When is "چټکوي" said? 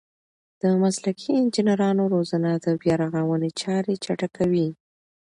4.03-4.69